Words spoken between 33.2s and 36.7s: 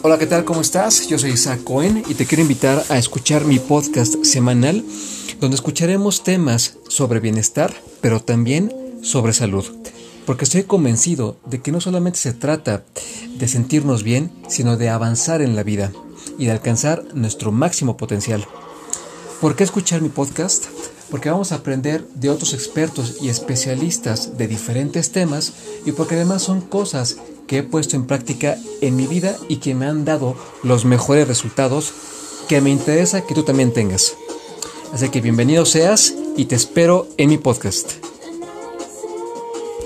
que tú también tengas. Así que bienvenido seas y te